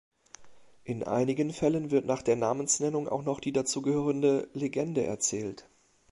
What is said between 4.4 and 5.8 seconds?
Legende erzählt.